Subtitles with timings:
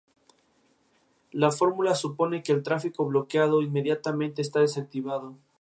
[1.31, 5.37] La fórmula supone que el tráfico bloqueado inmediatamente está desactivado.